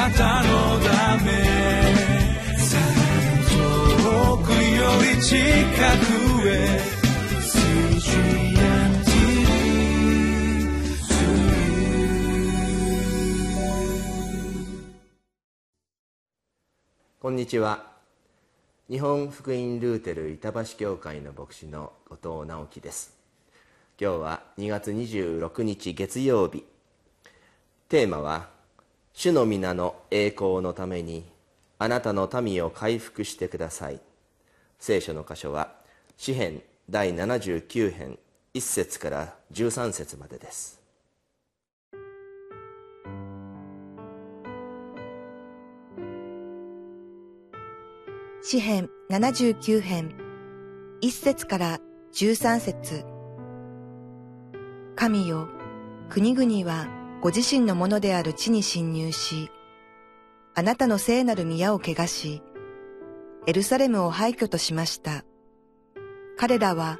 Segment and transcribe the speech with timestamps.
[0.00, 1.30] なたのため
[3.50, 6.80] 遠くより近くへ
[17.20, 17.84] こんにちは。
[18.88, 23.14] 日本福音ルーテル板橋教会の牧師の後藤直樹です。
[24.00, 26.64] 今日は2月26日月曜日。
[27.90, 28.48] テーマは
[29.12, 31.24] 「主の皆の栄光のために
[31.78, 34.00] あなたの民を回復してください」
[34.78, 35.74] 聖書の箇所は
[36.16, 38.18] 詩編第79編
[38.54, 40.80] 1節から13節までです。
[48.42, 50.14] 詩編79編
[51.02, 51.80] 1節から
[52.12, 53.04] 13節。
[54.96, 55.48] 神よ、
[56.08, 59.50] 国々はご自身のものである地に侵入し、
[60.54, 62.42] あなたの聖なる宮を汚し、
[63.46, 65.24] エルサレムを廃墟としました。
[66.38, 66.98] 彼らは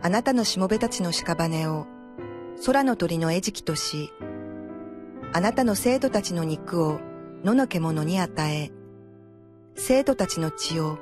[0.00, 1.86] あなたのしもべたちの屍を
[2.64, 4.10] 空の鳥の餌食とし、
[5.34, 6.98] あなたの生徒たちの肉を
[7.44, 8.70] 野の獣に与え、
[9.74, 10.98] 生徒たちの血を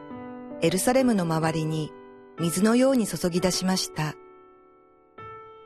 [0.60, 1.92] エルサレムの周りに
[2.40, 4.14] 水のように注ぎ出しました。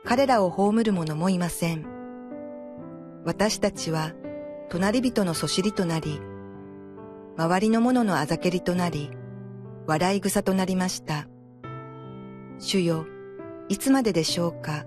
[0.05, 2.00] 彼らを葬る者もいません。
[3.23, 4.13] 私たちは
[4.69, 6.19] 隣人のそしりとなり、
[7.37, 9.11] 周りの者のあざけりとなり、
[9.85, 11.27] 笑い草となりました。
[12.57, 13.05] 主よ、
[13.69, 14.85] いつまででしょうか？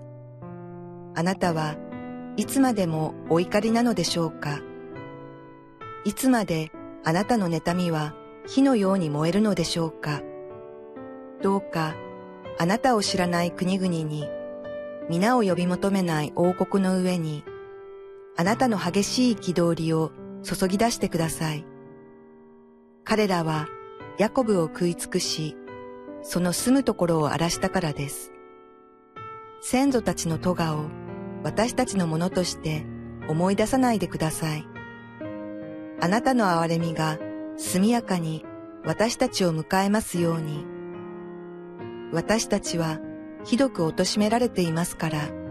[1.15, 1.75] あなたは
[2.35, 4.59] いつまでもお怒りなのでしょうか？
[6.03, 6.71] いつまで
[7.03, 8.13] あなたの妬みは
[8.45, 10.21] 火のように燃えるのでしょうか？
[11.41, 11.95] どうか
[12.59, 14.27] あなたを知らない国々に
[15.09, 17.43] 皆を呼び求めない王国の上に
[18.37, 20.11] あなたの激しい憤りを
[20.43, 21.65] 注ぎ出してください。
[23.03, 23.67] 彼らは
[24.17, 25.55] ヤコブを食い尽くし、
[26.21, 28.31] その住むところを荒らしたからです。
[29.61, 30.85] 先祖たちの咎を
[31.43, 32.85] 私たちのものとして
[33.27, 34.67] 思い出さないでください。
[36.01, 37.19] あなたの憐れみが
[37.57, 38.45] 速やかに
[38.83, 40.65] 私たちを迎えますように。
[42.11, 42.99] 私たちは
[43.43, 45.44] ひどく貶められていますから。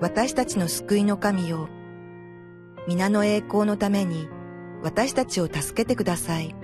[0.00, 1.68] 私たちの救いの神よ。
[2.86, 4.28] 皆の栄光のために
[4.80, 6.54] 私たちを助けてください。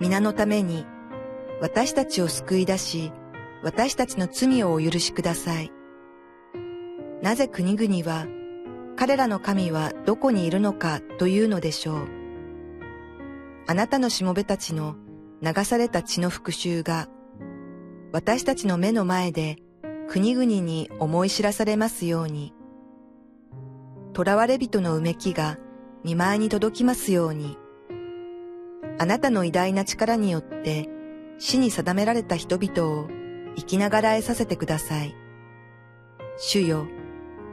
[0.00, 0.84] 皆のために
[1.62, 3.10] 私たちを救い出し、
[3.62, 5.72] 私たちの罪をお許しください。
[7.22, 8.26] なぜ国々は
[8.96, 12.08] 彼らの神はどこにいるのかというのでしょう。
[13.66, 14.96] あなたのしもべたちの
[15.40, 17.08] 流された血の復讐が、
[18.12, 19.56] 私たちの目の前で
[20.10, 22.52] 国々に思い知らされますように。
[24.12, 25.56] 囚われ人のうめきが
[26.02, 27.56] 見舞いに届きますように。
[28.98, 30.88] あなたの偉大な力によって
[31.38, 33.06] 死に定められた人々を
[33.54, 35.14] 生きながらえさせてください。
[36.38, 36.88] 主よ、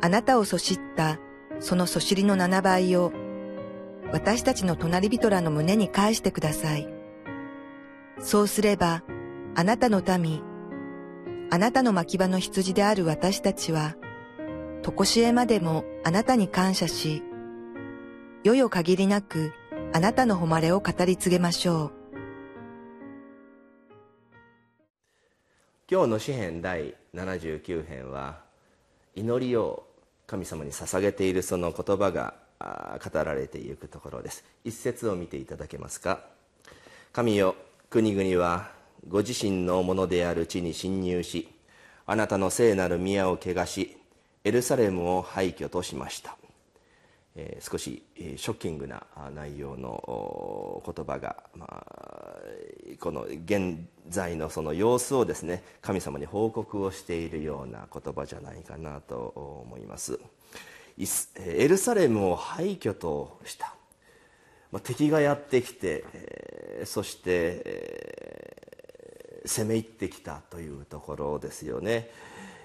[0.02, 1.20] あなたをそしった
[1.60, 3.12] そのそしりの七倍を
[4.12, 6.90] 私たちの隣人らの胸に返してください。
[8.20, 9.04] そうすれば、
[9.54, 10.42] あなたの民、
[11.50, 13.96] あなたの牧場の羊である私たちは、
[14.82, 17.24] とこしえまでもあなたに感謝し、
[18.44, 19.54] 世よ限りなく
[19.94, 21.92] あなたの誉れを語り継げましょう。
[25.90, 28.42] 今日の詩編第79編は、
[29.16, 29.88] 祈りを
[30.28, 36.20] 神様に捧げているその言葉が語られていくところです一節を見ていただけますか
[37.14, 37.56] 神よ
[37.90, 38.77] 国々は
[39.08, 41.48] ご自身のものである地に侵入し
[42.06, 43.98] あなたの聖なる宮を汚し
[44.44, 46.38] エルサレムを廃墟としました。
[47.36, 49.04] えー、少しショッキングな
[49.36, 52.34] 内容の言葉が、まあ、
[53.00, 53.78] この現
[54.10, 60.20] 在のその様子をですね神様に報告をしているような言葉じゃないかなと思います。
[61.38, 63.76] エルサレムを廃墟とした、
[64.72, 68.77] まあ、敵がやってきて、えー、そして、えー、
[69.48, 72.10] 攻め入ってきたというところですよね。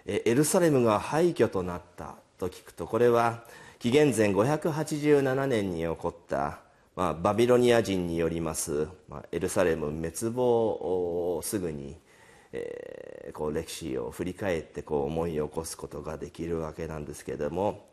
[0.06, 3.44] エルサレムが廃墟となったと聞くとこれは
[3.79, 6.61] 紀元前587年に起こった、
[6.96, 10.44] まあ、バビロニア人によります、まあ、エルサレム滅亡
[11.37, 11.96] をすぐに、
[12.52, 17.88] えー、こう歴史を振り返ってこう思い起こすことができるわけなんですけれども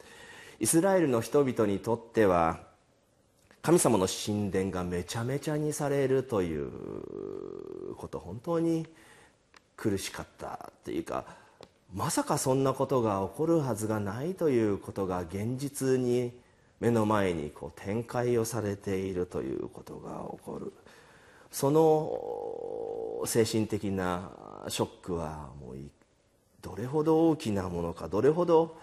[0.60, 2.60] イスラエルの人々にとっては
[3.70, 6.72] 神様の神殿がめちゃめちゃにされるという
[7.98, 8.88] こと本当に
[9.78, 11.24] 苦しかったというか
[11.94, 16.32] まさかそんなことが起こるはずがないということが現実に
[16.80, 20.74] 目の前にこう展開をされているということが起こる。
[21.52, 24.32] その精神的な
[24.68, 25.76] ショックはもう
[26.64, 28.76] どれほど大きなものかどれほど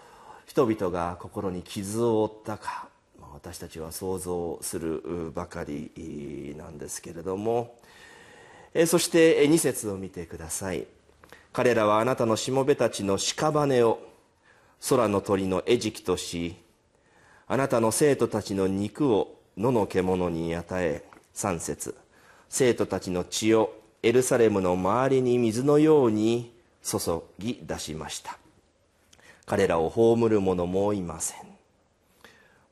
[0.45, 2.86] 人々が心に傷を負ったか。
[3.37, 7.77] 私たちは想像するばかりなんですけれども。
[8.87, 10.87] そして2節を見てください。
[11.53, 13.99] 彼らはあなたのしもべたちの屍を
[14.89, 16.55] 空の鳥の餌食とし
[17.47, 21.03] あなたの生徒たちの肉を野の獣に与え
[21.35, 21.95] 3節。
[22.49, 26.97] 生徒たちの血をエルサレムの周りに水のように注
[27.37, 28.39] ぎ出しました。
[29.45, 31.56] 彼らを葬る者もいません、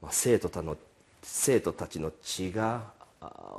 [0.05, 0.77] ま、生徒たの
[1.21, 2.93] 生徒たちの血が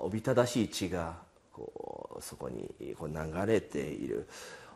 [0.01, 1.15] おびただしい血が
[1.53, 4.29] こうそこにこう流れている。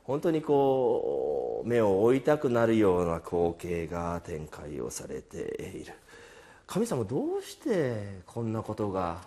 [0.05, 5.93] 本当にこう目を追いたくなるような光景が展開をされている。
[6.67, 9.23] 神様どうしてこんなことが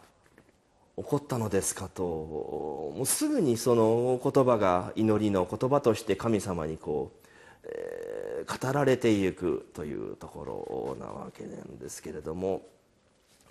[0.98, 7.28] 起こったのですかともうすぐにその言葉が祈りの言葉として神様にこう、
[7.66, 8.13] えー、
[8.46, 12.62] 語られていくというところなわけなんですけれども、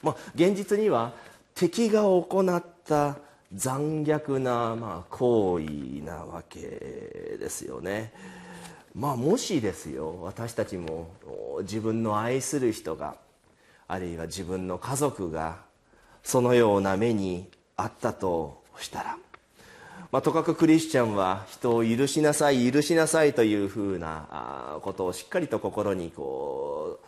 [0.03, 1.13] まあ、現実には
[1.55, 3.17] 敵が行った
[3.55, 6.59] 残虐な、まあ、行為なわけ
[7.39, 8.13] ですよね。
[8.95, 11.09] まあ、もしですよ私たちも
[11.63, 13.17] 自分の愛する人が
[13.89, 15.61] あるいは自分の家族が
[16.23, 19.19] そのような目にあったとしたら、
[20.13, 27.01] まあ、とかくクリスチャンは人を許しなさい許しなさいというふうなことをしっかりと心にこ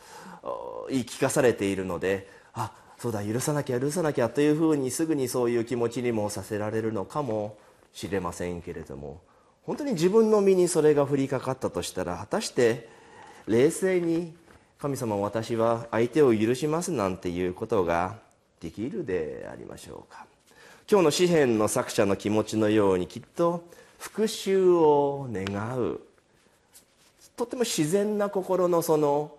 [0.89, 7.59] う言い聞かされているのであそうだ許さなきゃ許さなきゃというふうにすぐにそういう気持ちにもさせられるのかも
[7.93, 9.21] しれませんけれども
[9.65, 12.89] 本当に自分の身にそれが降りかかったとしたら果たして
[13.47, 14.35] 冷静に
[14.79, 18.17] 神様私は相手を許しますなんていうことが
[18.61, 20.34] できるでありましょうか。
[20.87, 23.65] 今日の詩篇の作者の気持ちのようにきっと
[23.99, 26.01] 復讐を願う。
[27.37, 29.33] とても自然な心のその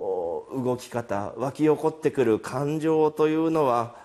[0.52, 3.96] 動き方湧き起こってくる感情というのは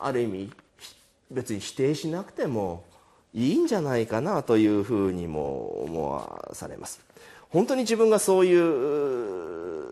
[0.00, 0.52] ある意味
[1.30, 2.82] 別に否定しなくても
[3.32, 7.00] いいんじゃないかなというふうにも思わされます。
[7.48, 9.84] 本当に自分がそういう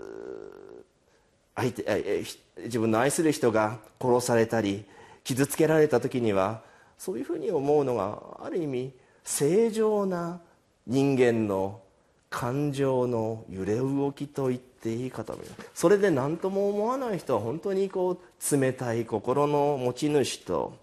[1.55, 2.25] 相手
[2.65, 4.85] 自分の愛する人が殺されたり
[5.25, 6.62] 傷つけられた時には
[6.99, 8.93] そういうふうに思うのがある意味
[9.25, 10.40] 正常な
[10.87, 11.81] 人間の
[12.28, 20.75] 感情の揺れ動きと言っていいかと思いますそれで何とも思わない人は本当にこう冷たい心の持ち主と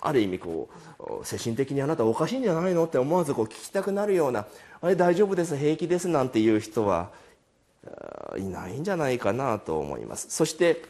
[0.00, 0.68] ある意味こ
[0.98, 4.46] う精神的にあなたおかしいんじゃないのって思わずこう聞きたくなるような
[4.80, 7.10] あれ大丈夫です平気ですなんていう人は
[8.38, 10.26] いないんじゃないかなと思います。
[10.30, 10.82] そして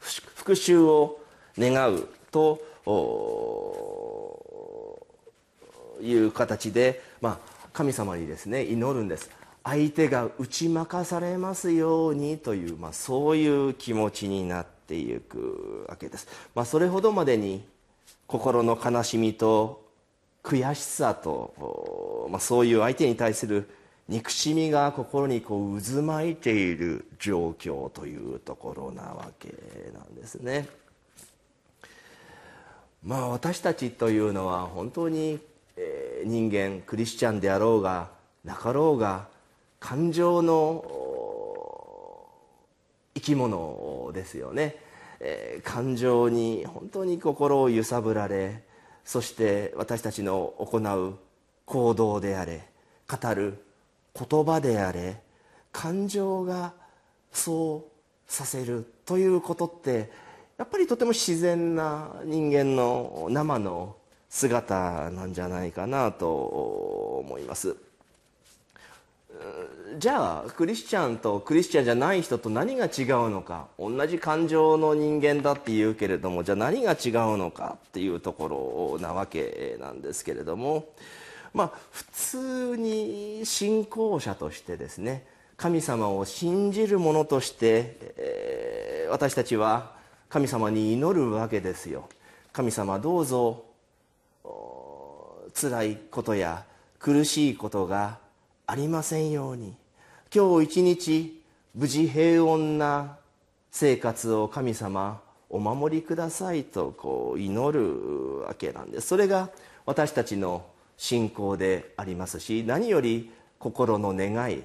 [0.00, 1.19] 復讐を
[1.58, 2.60] 願うと
[6.00, 9.30] いう形で、まあ、神様にですね祈るんです。
[9.62, 17.62] 相手が打ち負かされますようにという、まあ、そういう気持ちになっていくわけです、まあ、それほどまでに
[18.26, 19.84] 心の悲しみと
[20.42, 23.68] 悔しさと、まあ、そういう相手に対する
[24.08, 29.48] 憎しみが心にこう渦巻いている状況というところなわけ
[29.94, 30.66] なんですね。
[33.02, 35.38] まあ私たちというのは本当に
[36.24, 38.10] 人間クリスチャンであろうが
[38.44, 39.28] なかろうが
[39.78, 40.84] 感情の
[43.14, 44.76] 生き物ですよね、
[45.20, 48.62] えー、感情に本当に心を揺さぶられ
[49.04, 51.18] そして私たちの行う
[51.64, 52.68] 行動であれ
[53.08, 53.64] 語る
[54.14, 55.20] 言葉であれ
[55.72, 56.72] 感情が
[57.32, 60.10] そうさせるということって
[60.60, 63.96] やっぱりとても自然な人間の生の
[64.28, 66.30] 姿なんじゃないかなと
[67.24, 67.74] 思います。
[69.98, 80.90] じゃあクリスチャンとクリスチャンじゃない人と何が違うのか同じ感情の人間だっていうけれどもじゃあ何が違うのかっていうところなわけなんですけれども
[81.54, 85.24] まあ普通に信仰者としてですね
[85.56, 89.98] 神様を信じる者として、えー、私たちは
[90.30, 92.08] 神様に祈るわけですよ。
[92.52, 93.64] 神様どうぞ
[95.52, 96.64] 辛いことや
[97.00, 98.18] 苦しいことが
[98.66, 99.74] ありませんように。
[100.32, 101.42] 今日一日
[101.74, 103.16] 無事平穏な
[103.72, 109.08] 生活を神様お守りくださいとこう祈るわけなんです。
[109.08, 109.50] それが
[109.84, 110.64] 私たちの
[110.96, 114.62] 信仰でありますし何より心の願い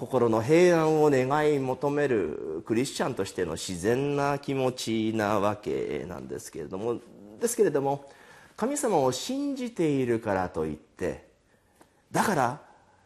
[0.00, 7.00] 心の平安を願い求めるクリスチャンとしての自然な気持ちなわけなんですけれども
[7.38, 8.08] ですけれども
[8.56, 11.26] 神様を信じているからといって
[12.10, 12.60] だから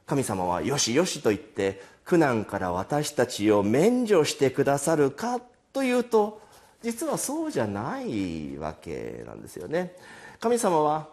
[0.07, 5.41] 神様はよしよしと言って苦難から私たちを免除してくださるか
[5.73, 6.41] というと
[6.81, 9.97] 実はそうじゃないわけなんですよね。
[10.39, 11.09] 神様は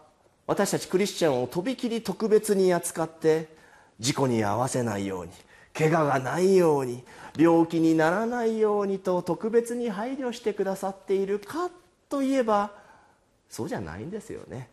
[0.46, 3.50] 私たちクリスチャンをとびきり特別に扱って
[4.00, 5.32] 事故に遭わせないように
[5.74, 7.04] 怪我がないように
[7.38, 11.70] 病気にならないようにと特別に配慮してくださっているか
[12.10, 12.72] といえば
[13.50, 14.70] そうじゃないんですよね。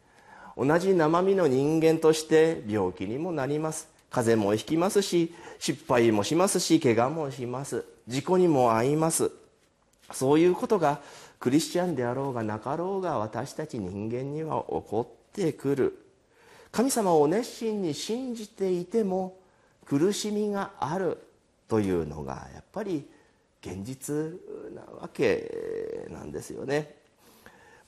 [0.57, 3.89] 同じ生身の人間として病気にもなります。
[4.11, 7.85] 風邪もひきますし失敗もしますし怪我もします。
[8.09, 9.31] 事故にも遭います。
[10.13, 11.01] そういうことが
[11.39, 16.05] クリスチャンであろうがなかろうが私たち人間には起こってくる。
[16.73, 19.37] 神様を熱心に信じていても
[19.89, 21.19] 苦しみがある
[21.67, 23.09] というのがやっぱり
[23.63, 24.15] 現実
[24.75, 26.95] なわけなんですよね。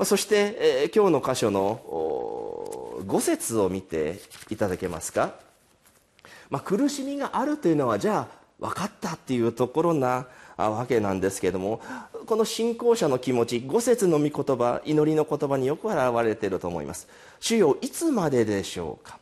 [0.02, 5.34] そして、え今日の箇所の5節を見ていただけますか。
[6.48, 10.26] まあ、苦しみがあるというのはじゃあ分かったっていうところな
[10.56, 11.80] わけなんですけれども
[12.26, 17.06] この信仰者の気持ち五節の御言葉祈りの言葉によく表れていると思います。
[17.38, 19.18] 主よいつまででしょうか。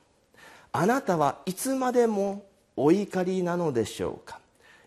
[0.73, 2.45] あなたはいつまでも
[2.81, 4.39] お怒りなのでしょうか？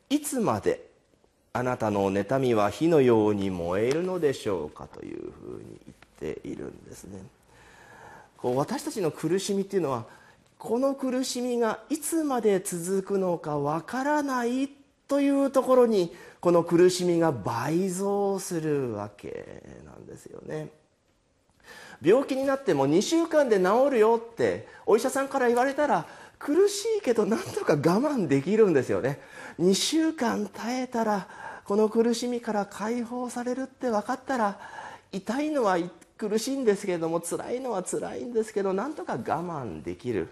[0.10, 0.90] いつまで
[1.54, 5.80] あなたの妬みは火のように燃えるのでしょうかというふうに
[6.22, 7.20] 言っているんですね。
[8.38, 10.06] こう私たちの苦しみっていうのは
[10.58, 14.70] この苦しみがいつまで続くのかわからない
[15.08, 20.70] というところにこの苦しみが倍増するわけなんですよね。
[22.02, 26.08] 病気になっても2週間で治るよってお医者さんから言われたら
[26.44, 29.20] 苦しいけどなんとか我慢できるんですよね。
[29.60, 31.28] 2週間耐えたら
[31.66, 34.60] この苦しみから解放されるって分かったら
[35.12, 35.78] 痛いのは
[36.18, 40.30] 苦しいんですけれども辛いのは辛いんですけどなんとか我慢できる。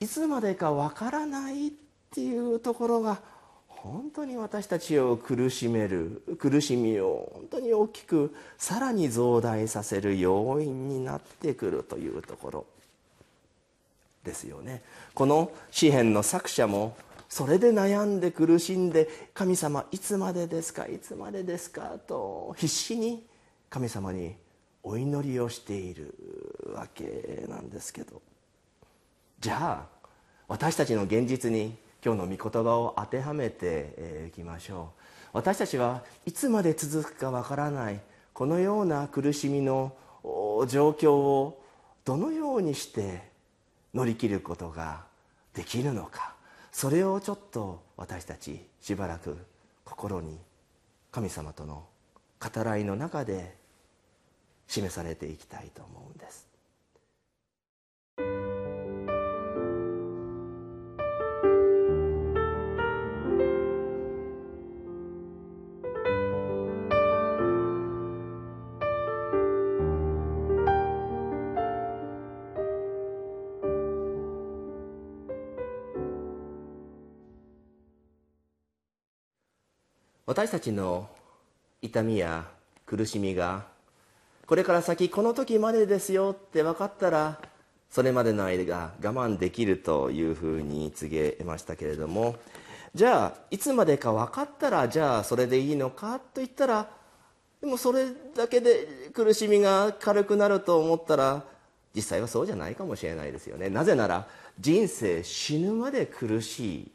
[0.00, 1.70] いつまでかわからないっ
[2.10, 3.20] ていうところが
[3.68, 12.66] 本当に私たちを苦しめる苦しみを本当に大きくさらに増大させる要因になってくるというところ。
[14.26, 14.82] ですよね。
[15.14, 16.96] この詩篇の作者も
[17.28, 23.24] それで悩んで苦しんで神様いつまでですかいつまでですかと必死に
[23.70, 24.34] 神様に
[24.82, 26.14] お祈りをしている
[26.74, 28.20] わけなんですけど。
[29.40, 29.96] じゃあ
[30.48, 35.02] 私たちの現実に今日の御言葉を当てはめていきましょう。
[35.32, 38.00] 私たちはいつまで続くかわからない
[38.32, 39.92] このような苦しみの
[40.68, 41.62] 状況を
[42.04, 43.35] どのようにして
[43.96, 45.06] 乗り切ることが
[45.54, 46.34] できるのか。
[46.70, 49.38] それをちょっと私たちしばらく
[49.86, 50.38] 心に
[51.10, 51.86] 神様との
[52.38, 53.56] 語らいの中で
[54.68, 56.45] 示されていきたいと思うんです。
[80.26, 81.08] 私たちの
[81.82, 82.46] 痛みや
[82.84, 83.64] 苦しみが
[84.46, 87.40] これから先この時までですよって分かったら
[87.90, 92.34] それまでの間が我慢できるというふうに告げましたけれども
[92.92, 96.88] じゃあいつまでか分かったらじゃあそれでいいのかと言ったら
[97.60, 101.44] でもそれだけで苦しみが軽くなると思ったら
[101.94, 103.70] 実際はそうじゃないかもしれないですよね。
[103.70, 104.26] なぜなら
[104.58, 106.90] 人生死ぬまで苦しい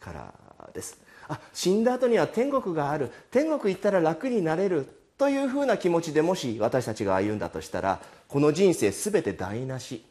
[0.00, 0.34] から
[0.72, 1.11] です。
[1.28, 3.10] あ死んだ後には天国がある。
[3.30, 4.86] 天国行ったら楽になれる
[5.18, 10.04] というふうな気持ちでもし私たちが歩んだとしたらこの人生全て台無し。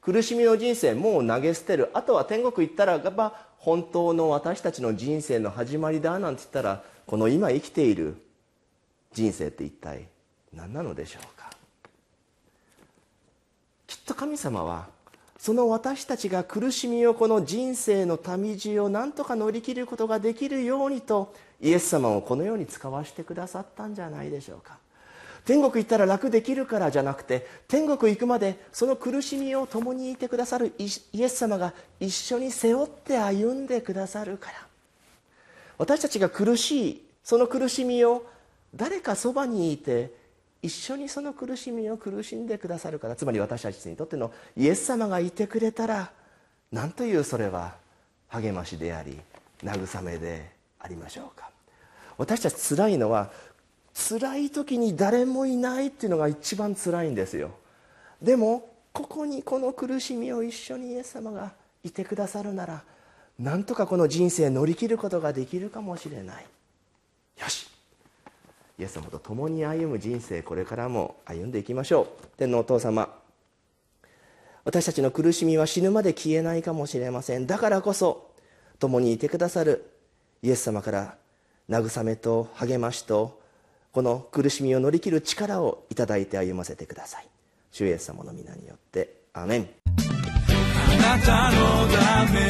[0.00, 1.90] 苦しみの人生もう投げ捨てる。
[1.92, 8.16] あとは天国行ったらば本当の私たちの人生の始まりだなんて言ったらこの今生きている
[9.12, 10.06] 人生って一体
[10.54, 11.50] 何なのでしょうか。
[13.86, 14.86] きっと神様は
[15.38, 24.78] その私たちが苦しみをこの人生の旅路を何とか乗り切ることができるようにとイエス様をこのように使わせてくださったんじゃないでしょうか。
[25.44, 34.66] 天国行ったら楽できるからじゃなくて天国行くまでその苦しみを共にいてくださるイエス様が一緒に背負って歩んでくださるから。
[35.78, 38.26] 私たちが苦しいその苦しみを
[38.74, 40.12] 誰かそばにいて
[40.68, 46.10] 一緒にその苦しみを苦しんでくださるからつまり私たちにとってのイエス様がいてくれたら
[46.70, 47.74] 何というそれは
[48.28, 49.18] 励ましであり
[49.64, 51.48] 慰めでありましょうか。
[52.18, 53.30] 私たち辛いのは
[53.94, 57.50] 辛い時に誰もいないっていうのが一番辛いんですよ。
[58.20, 62.82] でもここにこの苦しみを一緒にイエス様がいてくださるなら
[63.38, 66.46] なんとかこの人生乗り切ることができるかもしれない。
[67.40, 67.67] よし。
[68.78, 72.06] イエス様と共に歩む人生これからも歩んでいきましょう。
[72.36, 73.12] 天のお父様
[74.64, 77.46] 私たちの苦しみは死ぬまで消えないかもしれません。
[77.46, 78.30] だからこそ
[78.78, 79.90] 共にいてくださる
[80.42, 81.16] イエス様から
[81.68, 83.40] 慰めと励ましと
[83.90, 87.26] この苦しみを乗り切る力をいただいて歩ませてください。
[87.72, 89.68] 主イエス様の皆によってアメン。
[91.02, 92.40] あなたのため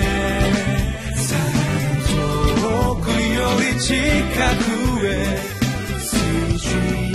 [2.06, 3.94] 遠くより近
[4.99, 5.57] くへ。
[6.68, 7.07] You.